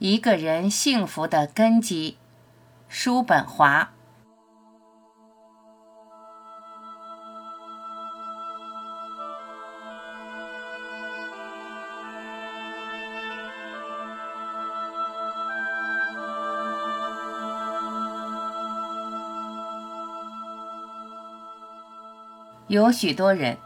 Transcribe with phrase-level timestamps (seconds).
[0.00, 2.18] 一个人幸福的根基，
[2.88, 3.90] 叔本华。
[22.68, 23.58] 有许多人，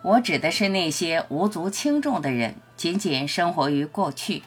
[0.00, 4.44] 我指的是那些无足轻重的人，仅仅生活于过去。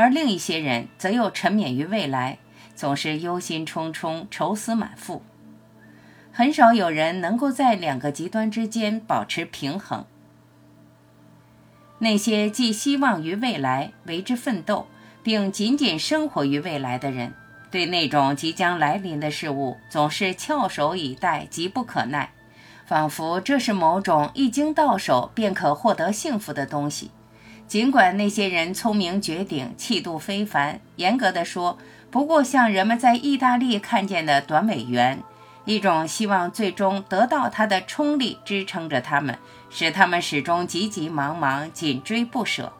[0.00, 2.38] 而另一些人则又沉湎于未来，
[2.74, 5.22] 总是忧心忡忡、愁思满腹。
[6.32, 10.06] 很少有人能够在两个极端之间保持平衡。
[11.98, 14.86] 那些寄希望于未来、为之奋斗，
[15.22, 17.34] 并仅仅生活于未来的人，
[17.70, 22.32] 对那种即将来临的事物总是翘首以待、急不可耐，
[22.86, 27.10] 仿佛这是某种一经到手便可获得幸福的东西。
[27.70, 31.78] 尽管那些人聪明绝顶、气度非凡，严格的说，
[32.10, 35.22] 不过像人们在意大利看见的短尾猿，
[35.66, 39.38] 一种希望最终得到它的冲力支撑着他们，
[39.70, 42.72] 使他们始终急急忙忙、紧追不舍。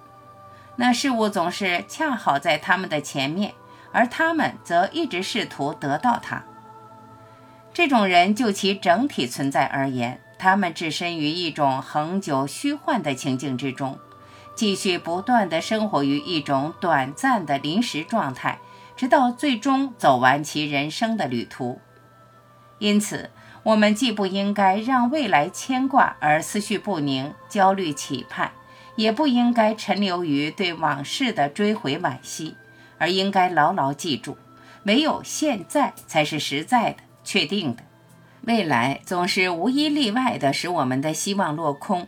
[0.74, 3.54] 那事物总是恰好在他们的前面，
[3.92, 6.42] 而他们则一直试图得到它。
[7.72, 13.96] 这种人就其整体存在而言，他们置身于一种恒久虚幻的情境之中。
[14.60, 18.58] 继续不断地生活于一种短暂的临时状态，
[18.94, 21.80] 直到最终走完其人生的旅途。
[22.78, 23.30] 因此，
[23.62, 28.52] 我们既不应该让未来牵挂而思绪不宁、焦虑期盼，
[28.96, 32.54] 也不应该沉留于对往事的追悔惋惜，
[32.98, 34.36] 而应该牢牢记住：
[34.82, 37.82] 唯有现在才是实在的、确定的。
[38.42, 42.06] 未来总是无一例外地使我们的希望落空。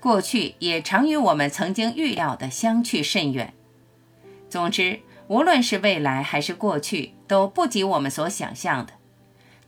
[0.00, 3.52] 过去也常与我们曾经预料的相去甚远。
[4.48, 8.94] 总之，无论是未来还是过去，都不及我们所想象的。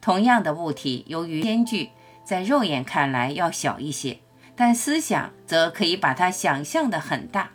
[0.00, 1.90] 同样的物体，由于间距
[2.24, 4.18] 在肉眼看来要小一些，
[4.56, 7.50] 但思想则可以把它想象的很大。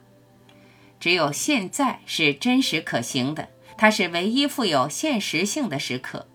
[1.00, 6.28] 只有现在是真实可行的，它是唯一富有现实性的时刻。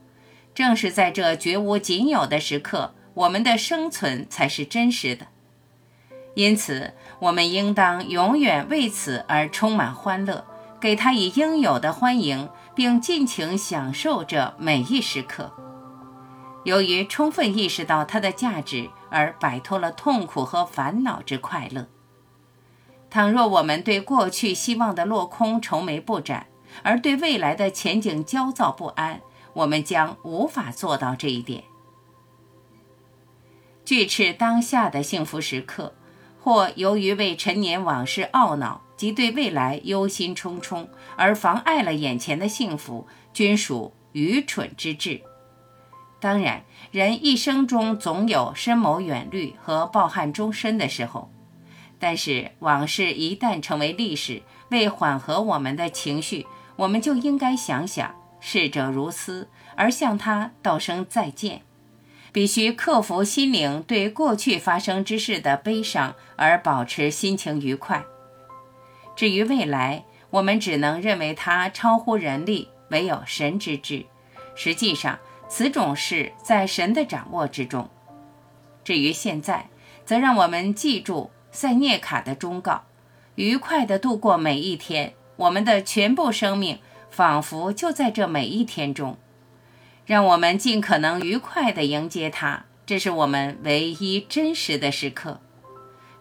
[0.54, 5.28] 正是在这绝无仅有的时刻，我们的生存才是真实的。
[6.34, 10.44] 因此，我们应当永远为此而充满欢乐，
[10.80, 15.52] 给他以应有的欢迎，并尽情享受着每一时刻。
[16.64, 21.88] 由于充分意识到它的价值，而摆脱了痛苦和烦恼之快乐。
[23.10, 26.46] 倘若我们对过去希望的落空愁眉不展，
[26.82, 29.20] 而对未来的前景焦躁不安，
[29.52, 31.64] 我们将无法做到这一点。
[33.84, 35.92] 拒斥当下的幸福时刻。
[36.42, 45.20] 或由于为陈年往事懊恼及对未来忧心忡忡而妨碍了眼前的幸福，均属愚蠢之至。
[46.18, 51.30] 当然，人一生中总有深谋远虑和抱憾终身的时候，
[51.98, 61.62] 但是往事一旦成为历史，为缓和我们的情绪，我们就应该想想逝者如斯，而向他道声再见。
[62.32, 68.02] 必须克服心灵对过去发生之事的悲伤，而保持心情愉快。
[69.14, 74.06] 至于未来，我们只能认为它超乎人力，唯有神之知。
[74.54, 77.90] 实际上，此种事在神的掌握之中。
[78.82, 79.68] 至于现在，
[80.06, 82.84] 则让我们记住塞涅卡的忠告：
[83.34, 85.12] 愉快地度过每一天。
[85.36, 86.78] 我们的全部生命
[87.10, 89.18] 仿佛就在这每一天中。
[90.12, 95.40] 让我们尽可能愉快地迎接它，这是我们唯一真实的时刻。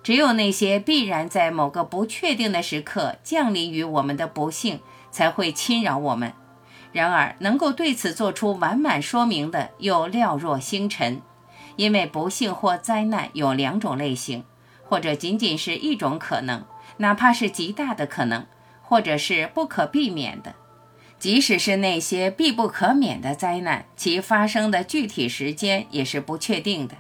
[0.02, 4.80] 只有那些必然在某个不确定的时刻降临于我们的不幸，
[5.12, 6.32] 才会侵扰我们。
[6.94, 11.22] 然而，能够对此做出完满说明的又寥若星辰。
[11.76, 14.46] 因为不幸或灾难有两种类型，
[14.86, 16.64] 或者仅仅是一种可能，
[16.96, 18.46] 哪怕是极大的可能，
[18.82, 20.56] 或者是不可避免的。
[21.22, 26.96] 即使是那些必不可免的灾难，其发生的具体时间也是不确定的。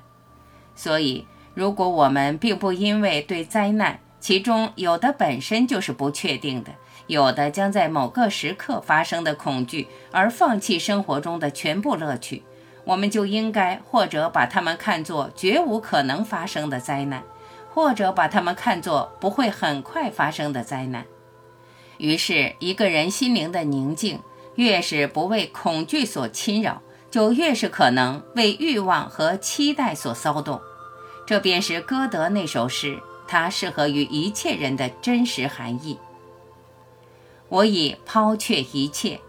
[0.75, 1.25] 所以，
[1.56, 6.73] 如果我们并不因为对灾难，其中有的本身就是不确定的，
[7.07, 12.44] 有的将在某个时刻发生的恐惧而放弃生活中的全部乐趣，
[12.83, 17.23] 我们就应该或者把它们看作绝无可能发生的灾难，
[17.73, 21.03] 或者把它们看作不会很快发生的灾难。
[22.01, 24.19] 于是，一个人心灵的宁静，
[24.56, 26.81] 越是不为恐惧所侵扰，
[27.12, 30.59] 就越是可能为欲望和期待所骚动。
[31.27, 36.00] 这便是歌德那首诗，它适合于一切人的真实含义。
[37.50, 39.19] 我已抛却一切。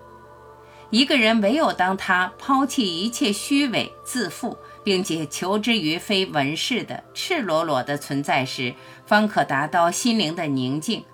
[0.88, 11.04] 一个人唯有当他抛弃一切虚伪、自负，并且求之于非文饰的赤裸裸的存在时，方可达到心灵的宁静。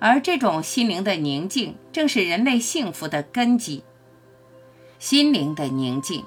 [0.00, 3.84] 而这种心灵的宁静，正是人类幸福的根基。
[4.98, 6.24] 心灵的宁静，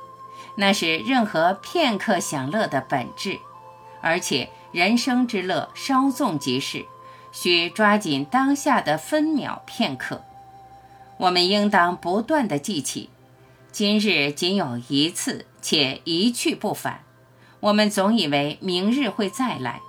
[0.58, 3.40] 那是任何片刻享乐的本质。
[4.02, 6.86] 而且，人生之乐稍纵即逝，
[7.32, 10.24] 需抓紧当下的分秒片刻。
[11.18, 13.10] 我们应当不断的记起，
[13.72, 17.04] 今日仅有一次，且一去不返。
[17.60, 19.80] 我们总以为明日会再来，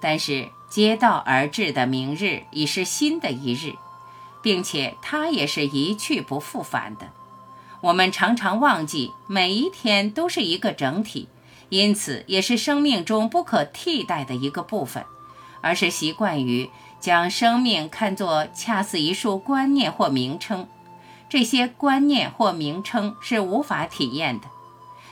[0.00, 3.74] 但是接道而至的明日已是新的一日，
[4.42, 7.08] 并且它也是一去不复返的。
[7.80, 11.28] 我们常常忘记，每一天都是一个整体，
[11.68, 15.04] 因此也是生命中不可替代的一个部分，
[15.60, 16.70] 而是习惯于。
[16.98, 20.66] 将生命看作恰似一束观念或名称，
[21.28, 24.46] 这些观念或名称是无法体验的。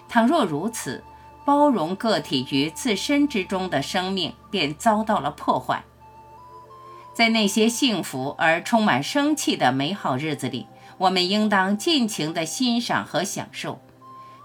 [0.09, 1.05] 倘若如此，
[1.44, 5.85] 包容个体于自身之中的生命便遭到了破坏。
[7.12, 10.67] 在那些幸福而充满生气的美好日子里，
[10.99, 13.79] 我们应当尽情地欣赏和享受；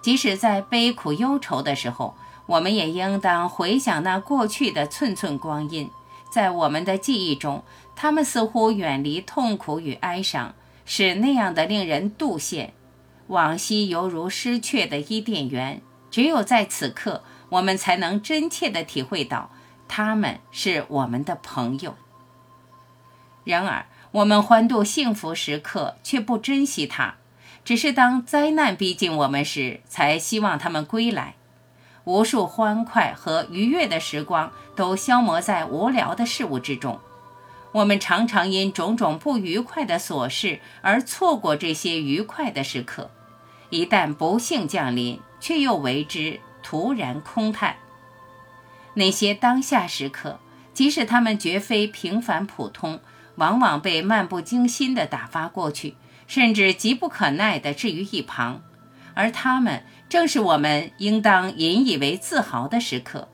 [0.03, 2.15] 即使在悲苦忧愁的时候，
[2.45, 5.89] 我们也应当回想那过去的寸寸光阴。
[6.31, 7.63] 在我们的记忆中，
[7.95, 10.53] 他们似乎远离痛苦与哀伤，
[10.85, 12.69] 是那样的令人妒羡。
[13.27, 19.51] 往昔犹如失却的伊甸园，只有在此刻，我们才能真切地体会到，
[19.87, 21.95] 他们是我们的朋友。
[23.43, 27.15] 然而，我们欢度幸福时刻，却不珍惜它，
[27.63, 31.35] 只是当灾难逼近我们时，才希望他们归来。
[32.05, 36.99] 无数欢快和愉悦的时光都消磨在无聊的事物之中，
[37.71, 43.11] 我们常常因种种不愉快的琐事而错过这些愉快的时刻。
[43.69, 47.77] 一旦不幸降临，却又为之突然空叹。
[48.95, 50.39] 那些当下时刻，
[50.73, 52.99] 即使他们绝非平凡普通，
[53.35, 55.95] 往往被漫不经心地打发过去，
[56.27, 58.61] 甚至急不可耐地置于一旁。
[59.13, 63.27] 而他们正是我们应当引以为自豪的时刻。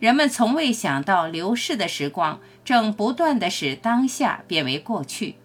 [0.00, 5.36] 人们从未想到，流逝的时光正不断地使当下变为过去，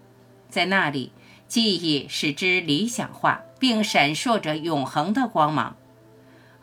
[0.50, 1.12] 在那里，
[1.46, 5.76] 记忆使之理想化，并闪烁着永恒的光芒。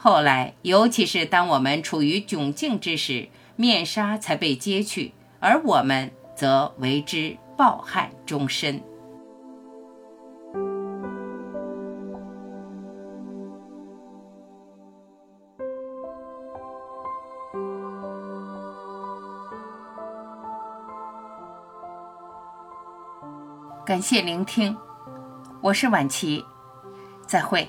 [0.05, 8.79] 后来，尤其是当我们处于窘境之时，面纱才被揭去，而我们则为之抱憾终身。
[23.83, 24.77] 感谢聆听，
[25.63, 26.45] 我是晚琪，
[27.25, 27.67] 再会。